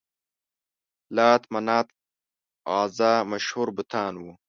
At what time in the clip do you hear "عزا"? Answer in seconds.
2.77-3.13